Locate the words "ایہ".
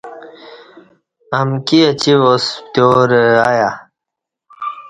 3.49-3.69